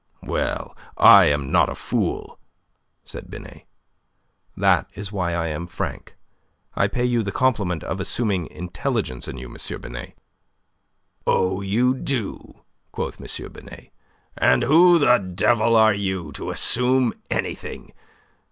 [0.23, 2.39] "Well, I am not a fool,"
[3.03, 3.65] said Binet.
[4.57, 6.15] "That is why I am frank.
[6.73, 9.57] I pay you the compliment of assuming intelligence in you, M.
[9.79, 10.17] Binet."
[11.27, 13.51] "Oh, you do?" quoth M.
[13.51, 13.91] Binet.
[14.35, 17.93] "And who the devil are you to assume anything?